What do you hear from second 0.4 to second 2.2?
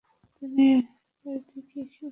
আমি বাড়িতে গিয়ে কী বলব?